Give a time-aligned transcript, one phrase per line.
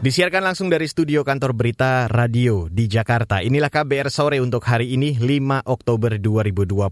[0.00, 3.44] Disiarkan langsung dari studio kantor berita radio di Jakarta.
[3.44, 6.88] Inilah KBR sore untuk hari ini 5 Oktober 2021.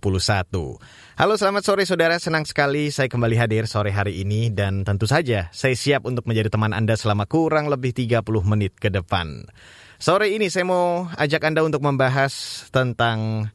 [1.16, 5.48] Halo selamat sore saudara, senang sekali saya kembali hadir sore hari ini dan tentu saja
[5.56, 9.48] saya siap untuk menjadi teman Anda selama kurang lebih 30 menit ke depan.
[9.96, 13.48] Sore ini saya mau ajak Anda untuk membahas tentang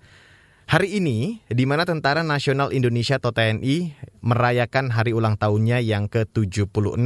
[0.64, 6.98] Hari ini, di mana Tentara Nasional Indonesia atau TNI merayakan hari ulang tahunnya yang ke-76.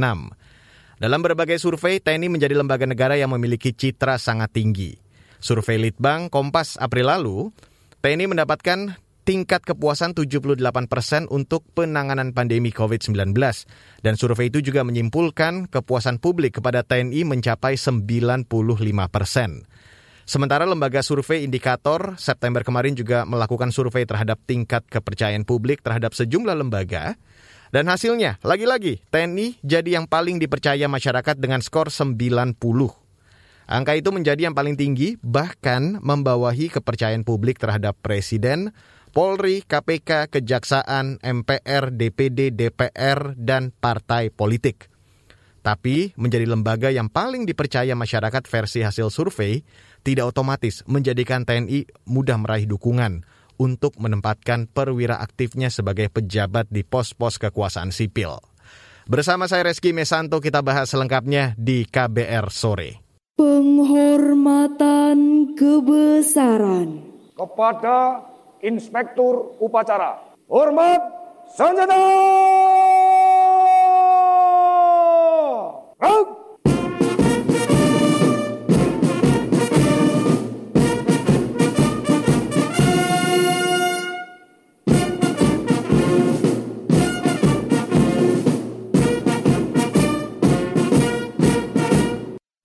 [0.98, 4.98] Dalam berbagai survei, TNI menjadi lembaga negara yang memiliki citra sangat tinggi.
[5.38, 7.54] Survei Litbang Kompas April lalu,
[8.02, 10.58] TNI mendapatkan tingkat kepuasan 78
[10.90, 13.30] persen untuk penanganan pandemi COVID-19.
[14.02, 18.50] Dan survei itu juga menyimpulkan kepuasan publik kepada TNI mencapai 95
[19.06, 19.70] persen.
[20.26, 26.58] Sementara lembaga survei indikator September kemarin juga melakukan survei terhadap tingkat kepercayaan publik terhadap sejumlah
[26.58, 27.14] lembaga
[27.68, 32.56] dan hasilnya, lagi-lagi, TNI jadi yang paling dipercaya masyarakat dengan skor 90.
[33.68, 38.72] Angka itu menjadi yang paling tinggi, bahkan membawahi kepercayaan publik terhadap Presiden,
[39.12, 44.88] Polri, KPK, Kejaksaan, MPR, DPD, DPR, dan partai politik.
[45.60, 49.60] Tapi menjadi lembaga yang paling dipercaya masyarakat versi hasil survei
[50.00, 53.20] tidak otomatis menjadikan TNI mudah meraih dukungan
[53.58, 58.38] untuk menempatkan perwira aktifnya sebagai pejabat di pos-pos kekuasaan sipil.
[59.04, 63.02] Bersama saya Reski Mesanto kita bahas selengkapnya di KBR sore.
[63.38, 65.18] Penghormatan
[65.58, 67.02] kebesaran
[67.34, 68.26] kepada
[68.62, 70.34] Inspektur Upacara.
[70.50, 71.00] Hormat
[71.54, 71.98] senjata!
[75.98, 76.37] Ruk!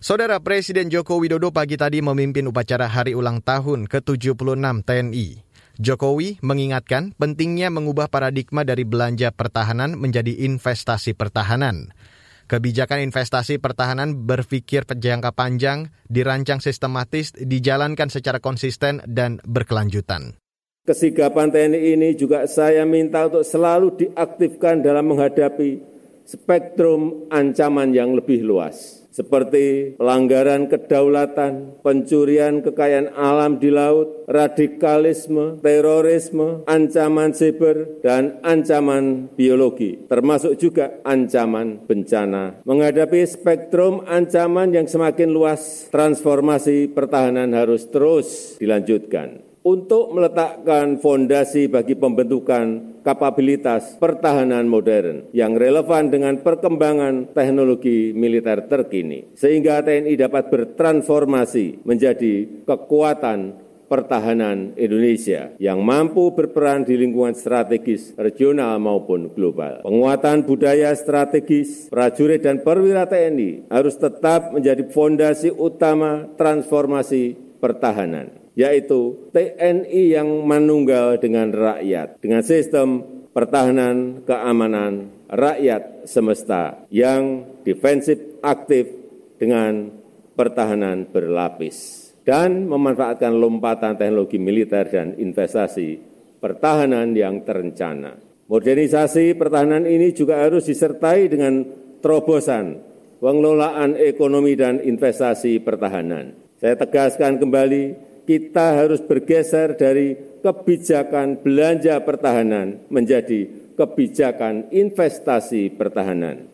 [0.03, 4.35] Saudara Presiden Joko Widodo pagi tadi memimpin upacara hari ulang tahun ke-76
[4.83, 5.27] TNI.
[5.79, 11.95] Jokowi mengingatkan pentingnya mengubah paradigma dari belanja pertahanan menjadi investasi pertahanan.
[12.51, 20.35] Kebijakan investasi pertahanan berpikir jangka panjang, dirancang sistematis, dijalankan secara konsisten dan berkelanjutan.
[20.83, 25.79] Kesigapan TNI ini juga saya minta untuk selalu diaktifkan dalam menghadapi
[26.27, 36.65] spektrum ancaman yang lebih luas seperti pelanggaran kedaulatan, pencurian kekayaan alam di laut, radikalisme, terorisme,
[36.65, 42.65] ancaman siber, dan ancaman biologi, termasuk juga ancaman bencana.
[42.65, 51.95] Menghadapi spektrum ancaman yang semakin luas, transformasi pertahanan harus terus dilanjutkan untuk meletakkan fondasi bagi
[51.95, 61.83] pembentukan kapabilitas pertahanan modern yang relevan dengan perkembangan teknologi militer terkini, sehingga TNI dapat bertransformasi
[61.83, 63.61] menjadi kekuatan
[63.93, 69.85] pertahanan Indonesia yang mampu berperan di lingkungan strategis regional maupun global.
[69.85, 79.29] Penguatan budaya strategis prajurit dan perwira TNI harus tetap menjadi fondasi utama transformasi pertahanan yaitu
[79.33, 83.01] TNI yang manunggal dengan rakyat, dengan sistem
[83.33, 88.85] pertahanan keamanan rakyat semesta yang defensif aktif
[89.41, 89.89] dengan
[90.37, 95.99] pertahanan berlapis dan memanfaatkan lompatan teknologi militer dan investasi
[96.37, 98.21] pertahanan yang terencana.
[98.47, 101.63] Modernisasi pertahanan ini juga harus disertai dengan
[102.03, 102.79] terobosan
[103.23, 106.35] pengelolaan ekonomi dan investasi pertahanan.
[106.59, 113.47] Saya tegaskan kembali kita harus bergeser dari kebijakan belanja pertahanan menjadi
[113.79, 116.51] kebijakan investasi pertahanan.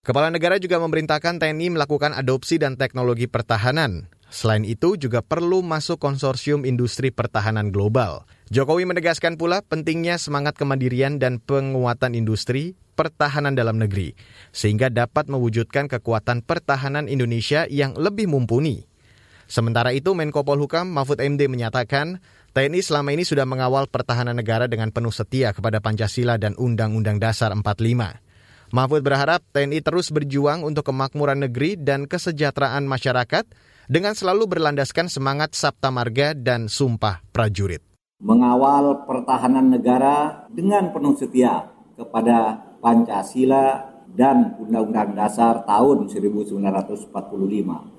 [0.00, 4.08] Kepala negara juga memerintahkan TNI melakukan adopsi dan teknologi pertahanan.
[4.30, 8.24] Selain itu juga perlu masuk konsorsium industri pertahanan global.
[8.48, 14.12] Jokowi menegaskan pula pentingnya semangat kemandirian dan penguatan industri pertahanan dalam negeri,
[14.52, 18.89] sehingga dapat mewujudkan kekuatan pertahanan Indonesia yang lebih mumpuni.
[19.50, 22.22] Sementara itu, Menko Polhukam Mahfud MD menyatakan,
[22.54, 27.50] TNI selama ini sudah mengawal pertahanan negara dengan penuh setia kepada Pancasila dan Undang-Undang Dasar
[27.50, 27.66] 45.
[28.70, 33.42] Mahfud berharap TNI terus berjuang untuk kemakmuran negeri dan kesejahteraan masyarakat
[33.90, 37.82] dengan selalu berlandaskan semangat Sabta Marga dan Sumpah Prajurit.
[38.22, 43.82] Mengawal pertahanan negara dengan penuh setia kepada Pancasila
[44.14, 47.10] dan Undang-Undang Dasar tahun 1945.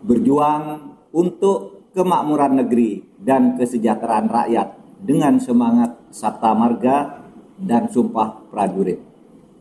[0.08, 0.64] Berjuang
[1.12, 4.68] untuk kemakmuran negeri dan kesejahteraan rakyat
[5.02, 7.28] dengan semangat Sabta Marga
[7.60, 9.00] dan Sumpah Prajurit.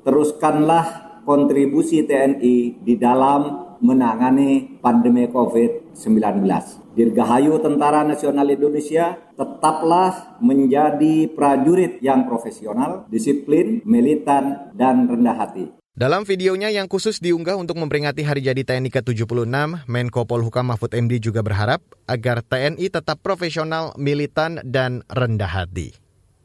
[0.06, 6.44] Teruskanlah kontribusi TNI di dalam menangani pandemi COVID-19.
[6.90, 15.79] Dirgahayu Tentara Nasional Indonesia tetaplah menjadi prajurit yang profesional, disiplin, militan, dan rendah hati.
[15.90, 19.50] Dalam videonya yang khusus diunggah untuk memperingati Hari Jadi TNI ke-76,
[19.90, 25.90] Menko Polhukam Mahfud MD juga berharap agar TNI tetap profesional, militan, dan rendah hati.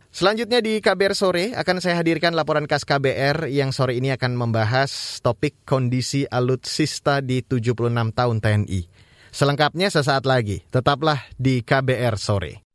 [0.10, 5.22] Selanjutnya di KBR sore akan saya hadirkan laporan khas KBR yang sore ini akan membahas
[5.22, 8.82] topik kondisi alutsista di 76 tahun TNI.
[9.30, 12.66] Selengkapnya sesaat lagi, tetaplah di KBR sore.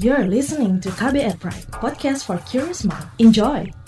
[0.00, 3.06] You're listening to KBR Pride, podcast for curious mind.
[3.20, 3.81] Enjoy.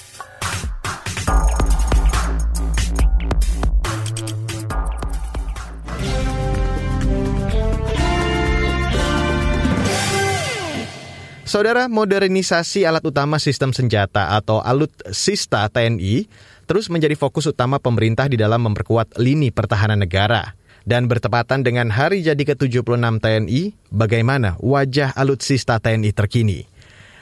[11.55, 16.27] Saudara, modernisasi alat utama sistem senjata atau alutsista TNI
[16.67, 20.59] terus menjadi fokus utama pemerintah di dalam memperkuat lini pertahanan negara.
[20.83, 26.67] Dan bertepatan dengan hari jadi ke-76 TNI, bagaimana wajah alutsista TNI terkini?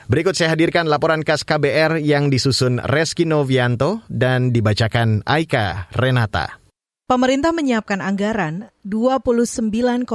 [0.09, 6.62] Berikut saya hadirkan laporan khas KBR yang disusun Reski Novianto dan dibacakan Aika Renata.
[7.13, 10.09] Pemerintah menyiapkan anggaran 29,5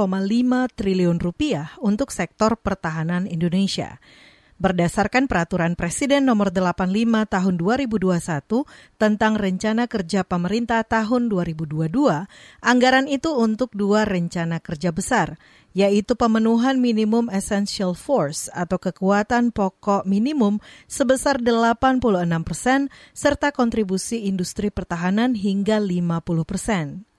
[0.75, 4.03] triliun rupiah untuk sektor pertahanan Indonesia.
[4.59, 6.91] Berdasarkan peraturan Presiden nomor 85
[7.31, 11.87] tahun 2021 tentang rencana kerja pemerintah tahun 2022,
[12.59, 15.39] anggaran itu untuk dua rencana kerja besar,
[15.77, 20.57] yaitu pemenuhan minimum essential force atau kekuatan pokok minimum
[20.89, 22.01] sebesar 86
[22.45, 27.09] persen serta kontribusi industri pertahanan hingga 50 persen.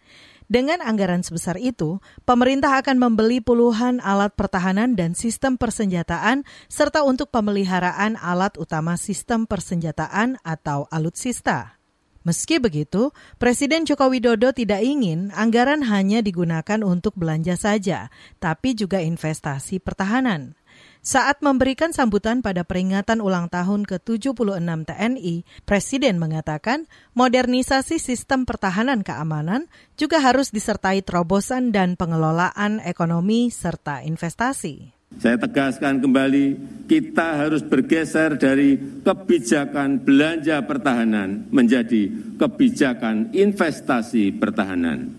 [0.50, 7.30] Dengan anggaran sebesar itu, pemerintah akan membeli puluhan alat pertahanan dan sistem persenjataan serta untuk
[7.30, 11.79] pemeliharaan alat utama sistem persenjataan atau alutsista.
[12.20, 19.00] Meski begitu, Presiden Joko Widodo tidak ingin anggaran hanya digunakan untuk belanja saja, tapi juga
[19.00, 20.52] investasi pertahanan.
[21.00, 26.84] Saat memberikan sambutan pada peringatan ulang tahun ke-76 TNI, Presiden mengatakan
[27.16, 34.99] modernisasi sistem pertahanan keamanan juga harus disertai terobosan dan pengelolaan ekonomi serta investasi.
[35.18, 36.46] Saya tegaskan kembali,
[36.86, 45.10] kita harus bergeser dari kebijakan belanja pertahanan menjadi kebijakan investasi pertahanan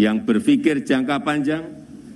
[0.00, 1.64] yang berpikir jangka panjang,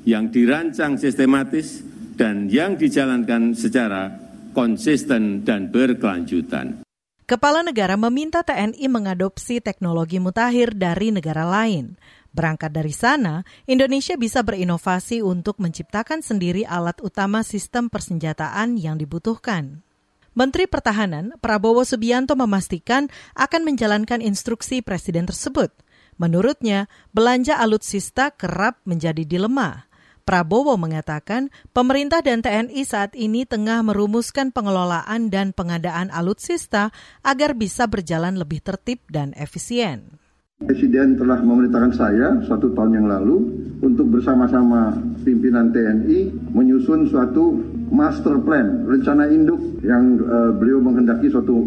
[0.08, 1.84] yang dirancang sistematis,
[2.16, 4.12] dan yang dijalankan secara
[4.52, 6.84] konsisten dan berkelanjutan.
[7.24, 11.94] Kepala negara meminta TNI mengadopsi teknologi mutakhir dari negara lain.
[12.30, 19.82] Berangkat dari sana, Indonesia bisa berinovasi untuk menciptakan sendiri alat utama sistem persenjataan yang dibutuhkan.
[20.30, 25.74] Menteri Pertahanan Prabowo Subianto memastikan akan menjalankan instruksi Presiden tersebut.
[26.22, 29.90] Menurutnya, belanja alutsista kerap menjadi dilema.
[30.22, 36.94] Prabowo mengatakan pemerintah dan TNI saat ini tengah merumuskan pengelolaan dan pengadaan alutsista
[37.26, 40.22] agar bisa berjalan lebih tertib dan efisien.
[40.60, 43.48] Presiden telah memerintahkan saya satu tahun yang lalu
[43.80, 44.92] untuk bersama-sama
[45.24, 47.56] pimpinan TNI menyusun suatu
[47.88, 51.64] master plan, rencana induk yang uh, beliau menghendaki suatu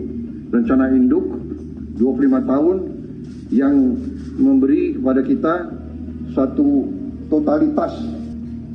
[0.53, 1.25] rencana induk
[1.97, 2.77] 25 tahun
[3.49, 3.97] yang
[4.37, 5.53] memberi kepada kita
[6.37, 6.85] satu
[7.33, 7.97] totalitas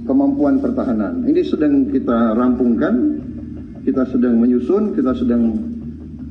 [0.02, 1.22] kemampuan pertahanan.
[1.30, 2.94] Ini sedang kita rampungkan,
[3.87, 5.62] kita sedang menyusun, kita sedang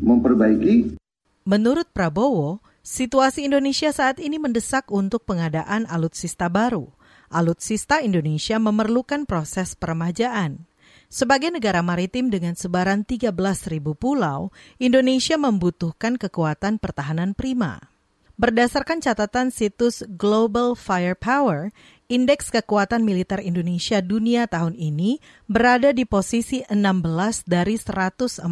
[0.03, 1.00] memperbaiki.
[1.48, 6.88] Menurut Prabowo, Situasi Indonesia saat ini mendesak untuk pengadaan alutsista baru.
[7.27, 10.63] Alutsista Indonesia memerlukan proses peremajaan.
[11.12, 17.91] Sebagai negara maritim dengan sebaran 13.000 pulau, Indonesia membutuhkan kekuatan pertahanan prima.
[18.39, 21.75] Berdasarkan catatan situs Global Firepower,
[22.08, 25.20] indeks kekuatan militer Indonesia dunia tahun ini
[25.51, 28.48] berada di posisi 16 dari 140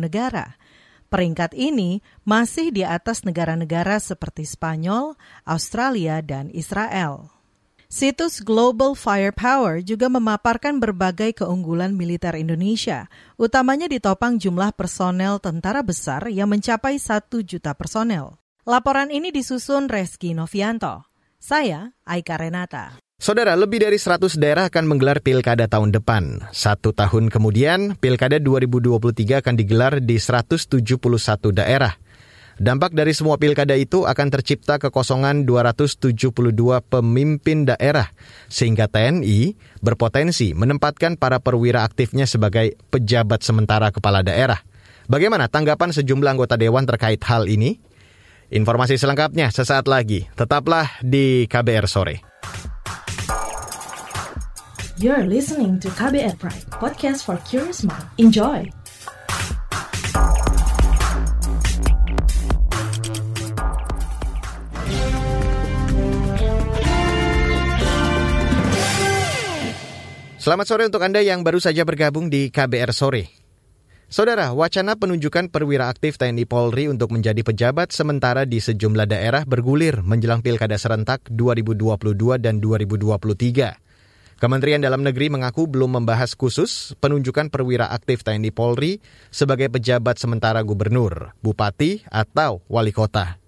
[0.00, 0.56] negara.
[1.14, 5.14] Peringkat ini masih di atas negara-negara seperti Spanyol,
[5.46, 7.30] Australia, dan Israel.
[7.86, 13.06] Situs Global Firepower juga memaparkan berbagai keunggulan militer Indonesia,
[13.38, 18.34] utamanya ditopang jumlah personel tentara besar yang mencapai satu juta personel.
[18.66, 21.06] Laporan ini disusun Reski Novianto.
[21.38, 23.03] Saya Aika Renata.
[23.24, 26.50] Saudara, lebih dari 100 daerah akan menggelar pilkada tahun depan.
[26.50, 30.76] Satu tahun kemudian, pilkada 2023 akan digelar di 171
[31.54, 31.94] daerah.
[32.60, 36.28] Dampak dari semua pilkada itu akan tercipta kekosongan 272
[36.84, 38.10] pemimpin daerah,
[38.52, 44.60] sehingga TNI berpotensi menempatkan para perwira aktifnya sebagai pejabat sementara kepala daerah.
[45.06, 47.78] Bagaimana tanggapan sejumlah anggota dewan terkait hal ini?
[48.52, 50.28] Informasi selengkapnya sesaat lagi.
[50.36, 52.33] Tetaplah di KBR sore.
[54.94, 58.06] You're listening to KBR Pride, podcast for curious mind.
[58.14, 58.70] Enjoy.
[70.38, 73.34] Selamat sore untuk Anda yang baru saja bergabung di KBR Sore.
[74.06, 80.06] Saudara, wacana penunjukan perwira aktif TNI Polri untuk menjadi pejabat sementara di sejumlah daerah bergulir
[80.06, 83.83] menjelang Pilkada serentak 2022 dan 2023.
[84.44, 89.00] Kementerian Dalam Negeri mengaku belum membahas khusus penunjukan perwira aktif TNI Polri
[89.32, 93.40] sebagai pejabat sementara gubernur, bupati, atau wali kota.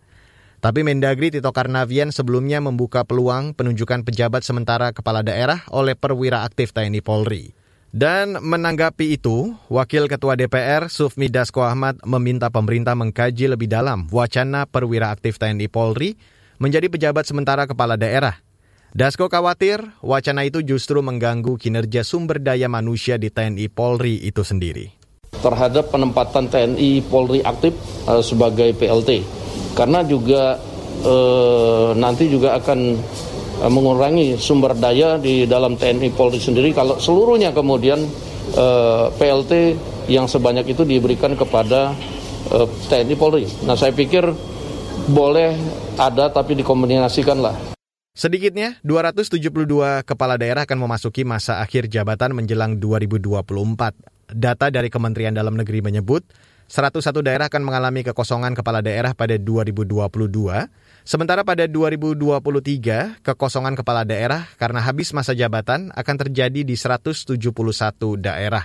[0.64, 6.72] Tapi Mendagri Tito Karnavian sebelumnya membuka peluang penunjukan pejabat sementara kepala daerah oleh perwira aktif
[6.72, 7.52] TNI Polri.
[7.92, 14.64] Dan menanggapi itu, Wakil Ketua DPR Sufmi Dasko Ahmad meminta pemerintah mengkaji lebih dalam wacana
[14.64, 16.16] perwira aktif TNI Polri
[16.56, 18.45] menjadi pejabat sementara kepala daerah.
[18.96, 24.88] Dasko khawatir wacana itu justru mengganggu kinerja sumber daya manusia di TNI Polri itu sendiri.
[25.36, 27.76] Terhadap penempatan TNI Polri aktif
[28.08, 29.20] uh, sebagai PLT,
[29.76, 30.56] karena juga
[31.04, 32.78] eh, nanti juga akan
[33.60, 38.00] eh, mengurangi sumber daya di dalam TNI Polri sendiri kalau seluruhnya kemudian
[38.56, 39.52] eh, PLT
[40.08, 41.92] yang sebanyak itu diberikan kepada
[42.48, 43.44] eh, TNI Polri.
[43.68, 44.24] Nah saya pikir
[45.12, 45.52] boleh
[46.00, 47.75] ada tapi dikombinasikan lah.
[48.16, 53.36] Sedikitnya, 272 kepala daerah akan memasuki masa akhir jabatan menjelang 2024.
[54.32, 56.24] Data dari Kementerian Dalam Negeri menyebut,
[56.64, 60.16] 101 daerah akan mengalami kekosongan kepala daerah pada 2022,
[61.04, 67.36] sementara pada 2023 kekosongan kepala daerah karena habis masa jabatan akan terjadi di 171
[68.16, 68.64] daerah.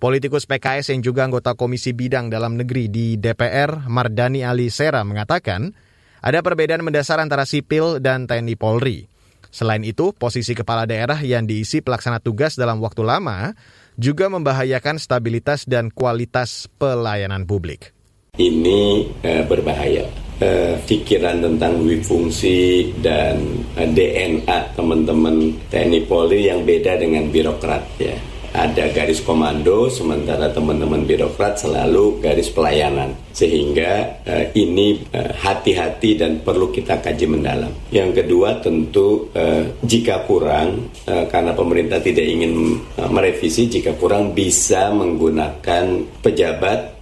[0.00, 5.76] Politikus PKS yang juga anggota Komisi Bidang Dalam Negeri di DPR, Mardani Ali Sera mengatakan,
[6.22, 9.10] ada perbedaan mendasar antara sipil dan TNI Polri.
[9.52, 13.52] Selain itu, posisi kepala daerah yang diisi pelaksana tugas dalam waktu lama
[14.00, 17.92] juga membahayakan stabilitas dan kualitas pelayanan publik.
[18.40, 20.08] Ini eh, berbahaya.
[20.40, 23.36] Eh, pikiran tentang fungsi dan
[23.76, 31.08] eh, DNA teman-teman TNI Polri yang beda dengan birokrat ya ada garis komando sementara teman-teman
[31.08, 37.72] birokrat selalu garis pelayanan sehingga uh, ini eh, hati-hati uh, dan perlu kita kaji mendalam.
[37.88, 44.36] Yang kedua tentu uh, jika kurang uh, karena pemerintah tidak ingin uh, merevisi jika kurang
[44.36, 45.84] bisa menggunakan
[46.20, 47.00] pejabat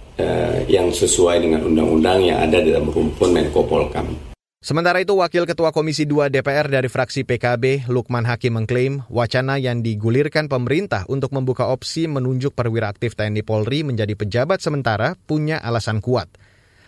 [0.69, 4.30] yang sesuai dengan undang-undang yang ada dalam rumpun Menko Polkam.
[4.61, 9.81] Sementara itu, Wakil Ketua Komisi 2 DPR dari fraksi PKB, Lukman Hakim mengklaim wacana yang
[9.81, 15.97] digulirkan pemerintah untuk membuka opsi menunjuk perwira aktif TNI Polri menjadi pejabat sementara punya alasan
[15.97, 16.29] kuat.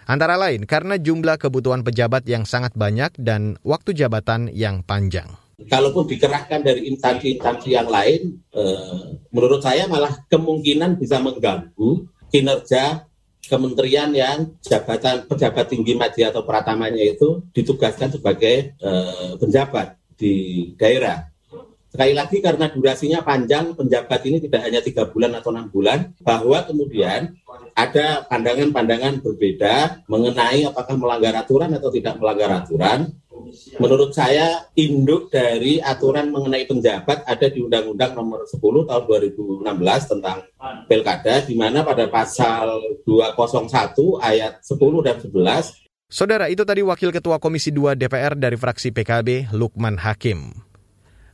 [0.06, 5.34] Antara lain karena jumlah kebutuhan pejabat yang sangat banyak dan waktu jabatan yang panjang.
[5.66, 13.10] Kalaupun dikerahkan dari instansi-instansi yang lain, eh, menurut saya malah kemungkinan bisa mengganggu kinerja
[13.44, 21.28] kementerian yang jabatan pejabat tinggi media atau pratamanya itu ditugaskan sebagai uh, penjabat di daerah.
[21.94, 26.66] Sekali lagi karena durasinya panjang, penjabat ini tidak hanya tiga bulan atau enam bulan, bahwa
[26.66, 27.38] kemudian
[27.78, 33.14] ada pandangan-pandangan berbeda mengenai apakah melanggar aturan atau tidak melanggar aturan,
[33.78, 40.38] Menurut saya induk dari aturan mengenai penjabat ada di Undang-Undang Nomor 10 Tahun 2016 tentang
[40.90, 43.70] Pilkada di mana pada pasal 201
[44.20, 45.84] ayat 10 dan 11
[46.14, 50.54] Saudara, itu tadi Wakil Ketua Komisi 2 DPR dari fraksi PKB, Lukman Hakim.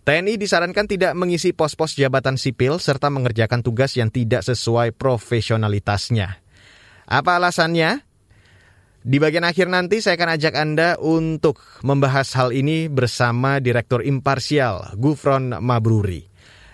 [0.07, 6.39] TNI disarankan tidak mengisi pos-pos jabatan sipil serta mengerjakan tugas yang tidak sesuai profesionalitasnya.
[7.03, 8.08] Apa alasannya?
[8.99, 14.99] Di bagian akhir nanti saya akan ajak Anda untuk membahas hal ini bersama Direktur Imparsial
[14.99, 16.27] Gufron Mabruri.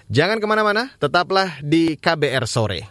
[0.10, 2.82] Jangan ke mana-mana, tetaplah di KBR Sore.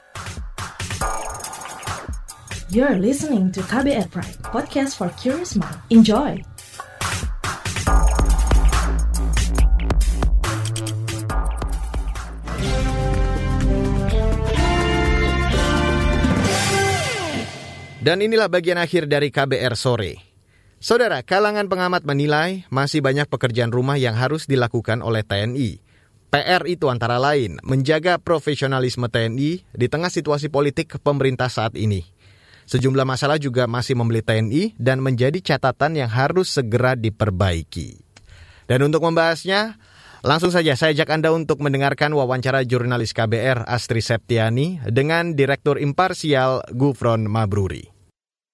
[2.70, 5.78] You're listening to KBR Pride, podcast for curious mind.
[5.94, 6.53] Enjoy!
[18.04, 20.20] Dan inilah bagian akhir dari KBR sore.
[20.76, 25.80] Saudara, kalangan pengamat menilai masih banyak pekerjaan rumah yang harus dilakukan oleh TNI.
[26.28, 32.04] PR itu antara lain menjaga profesionalisme TNI di tengah situasi politik pemerintah saat ini.
[32.68, 38.04] Sejumlah masalah juga masih membeli TNI dan menjadi catatan yang harus segera diperbaiki.
[38.68, 39.80] Dan untuk membahasnya,
[40.20, 46.68] langsung saja saya ajak Anda untuk mendengarkan wawancara jurnalis KBR Astri Septiani dengan Direktur Imparsial
[46.76, 47.93] Gufron Mabruri.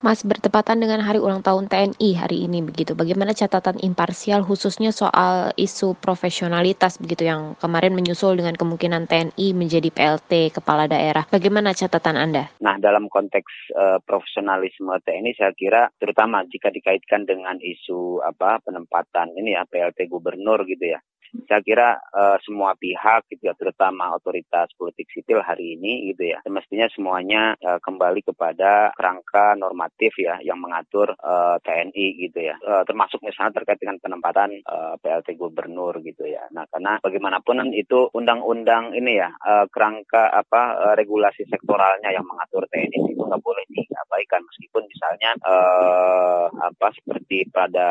[0.01, 2.97] Mas, bertepatan dengan hari ulang tahun TNI hari ini begitu.
[2.97, 9.93] Bagaimana catatan imparsial khususnya soal isu profesionalitas begitu yang kemarin menyusul dengan kemungkinan TNI menjadi
[9.93, 11.29] PLT kepala daerah.
[11.29, 12.49] Bagaimana catatan Anda?
[12.65, 19.37] Nah, dalam konteks uh, profesionalisme TNI saya kira terutama jika dikaitkan dengan isu apa penempatan
[19.37, 21.05] ini ya PLT gubernur gitu ya
[21.47, 26.43] saya kira uh, semua pihak gitu ya terutama otoritas politik sipil hari ini gitu ya
[26.43, 32.57] semestinya semuanya uh, kembali kepada kerangka normatif ya yang mengatur uh, eh, TNI gitu ya.
[32.63, 36.47] Uh, termasuk misalnya terkait dengan penempatan uh, PLT gubernur gitu ya.
[36.55, 42.65] Nah karena bagaimanapun itu undang-undang ini ya uh, kerangka apa uh, regulasi sektoralnya yang mengatur
[42.71, 44.41] TNI itu nggak boleh diabaikan.
[44.45, 47.89] Meskipun misalnya uh, apa seperti pada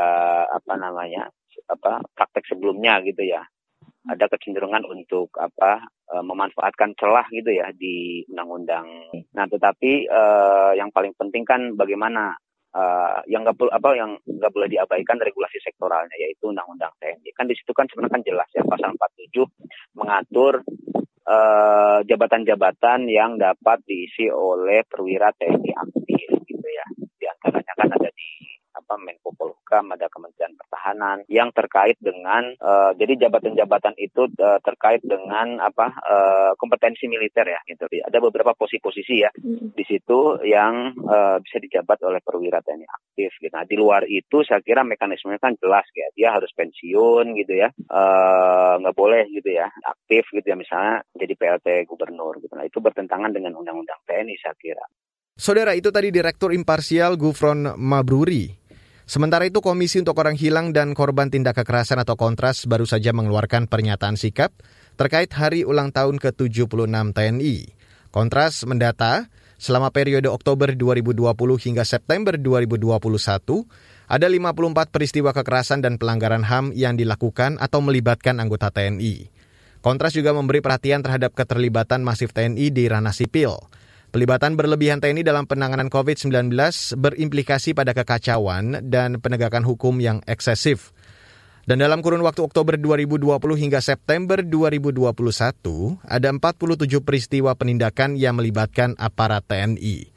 [0.49, 1.29] apa namanya
[1.69, 3.45] apa praktek sebelumnya gitu ya
[4.09, 9.11] ada kecenderungan untuk apa e, memanfaatkan celah gitu ya di undang-undang.
[9.35, 12.33] Nah, tetapi uh, yang paling penting kan bagaimana
[12.73, 17.29] uh, yang nggak apa yang nggak boleh diabaikan regulasi sektoralnya yaitu undang-undang TNI.
[17.37, 19.45] Kan di situ kan sebenarnya kan jelas ya pasal 47
[19.99, 20.65] mengatur
[22.09, 26.85] jabatan-jabatan uh, yang dapat diisi oleh perwira TNI aktif gitu ya.
[26.97, 28.29] Di antaranya kan ada di
[28.89, 35.05] apa Menko Polhukam, ada Kementerian Pertahanan yang terkait dengan uh, jadi jabatan-jabatan itu uh, terkait
[35.05, 37.85] dengan apa uh, kompetensi militer ya gitu.
[37.85, 39.77] Ada beberapa posisi-posisi ya hmm.
[39.77, 43.53] di situ yang uh, bisa dijabat oleh perwira TNI aktif gitu.
[43.53, 46.09] Nah, di luar itu saya kira mekanismenya kan jelas ya.
[46.17, 47.69] Dia harus pensiun gitu ya.
[48.81, 52.57] nggak uh, boleh gitu ya aktif gitu ya misalnya jadi PLT gubernur gitu.
[52.57, 54.81] Nah, itu bertentangan dengan undang-undang TNI saya kira.
[55.39, 58.58] Saudara itu tadi Direktur Imparsial Gufron Mabruri.
[59.09, 63.65] Sementara itu Komisi untuk Orang Hilang dan Korban Tindak Kekerasan atau Kontras baru saja mengeluarkan
[63.65, 64.53] pernyataan sikap
[65.01, 67.55] terkait hari ulang tahun ke-76 TNI.
[68.13, 69.25] Kontras mendata
[69.57, 71.25] selama periode Oktober 2020
[71.57, 72.85] hingga September 2021
[74.13, 79.25] ada 54 peristiwa kekerasan dan pelanggaran HAM yang dilakukan atau melibatkan anggota TNI.
[79.81, 83.57] Kontras juga memberi perhatian terhadap keterlibatan masif TNI di ranah sipil.
[84.09, 86.49] Pelibatan berlebihan TNI dalam penanganan COVID-19
[86.97, 90.97] berimplikasi pada kekacauan dan penegakan hukum yang eksesif.
[91.69, 95.13] Dan dalam kurun waktu Oktober 2020 hingga September 2021,
[96.09, 100.09] ada 47 peristiwa penindakan yang melibatkan aparat TNI.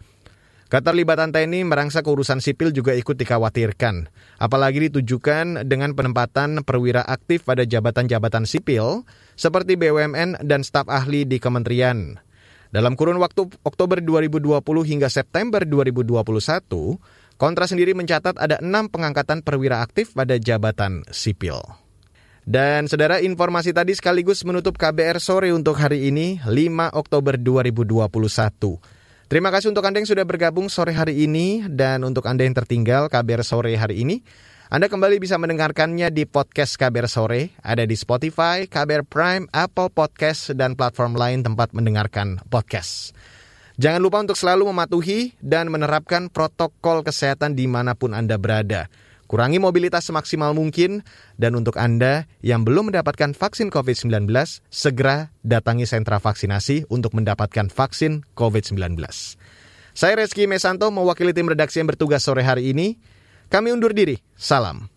[0.73, 4.09] Keterlibatan TNI merangsak urusan sipil juga ikut dikhawatirkan,
[4.41, 9.05] apalagi ditujukan dengan penempatan perwira aktif pada jabatan-jabatan sipil
[9.37, 12.17] seperti BUMN dan staf ahli di kementerian.
[12.73, 14.49] Dalam kurun waktu Oktober 2020
[14.89, 16.25] hingga September 2021,
[17.43, 21.59] Kontra sendiri mencatat ada enam pengangkatan perwira aktif pada jabatan sipil.
[22.43, 28.09] Dan saudara informasi tadi sekaligus menutup KBR sore untuk hari ini 5 Oktober 2021.
[29.27, 33.11] Terima kasih untuk Anda yang sudah bergabung sore hari ini dan untuk Anda yang tertinggal
[33.11, 34.23] KBR sore hari ini.
[34.73, 40.57] Anda kembali bisa mendengarkannya di podcast KBR Sore, ada di Spotify, KBR Prime, Apple Podcast,
[40.57, 43.13] dan platform lain tempat mendengarkan podcast.
[43.77, 48.89] Jangan lupa untuk selalu mematuhi dan menerapkan protokol kesehatan di mana pun Anda berada.
[49.29, 51.05] Kurangi mobilitas semaksimal mungkin,
[51.37, 54.25] dan untuk Anda yang belum mendapatkan vaksin COVID-19,
[54.73, 58.97] segera datangi sentra vaksinasi untuk mendapatkan vaksin COVID-19.
[59.93, 62.97] Saya Reski Mesanto mewakili tim redaksi yang bertugas sore hari ini.
[63.53, 64.17] Kami undur diri.
[64.33, 64.89] Salam.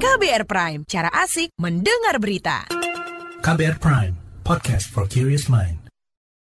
[0.00, 2.64] KBR Prime, cara asik mendengar berita.
[3.44, 5.83] KBR Prime, podcast for curious mind.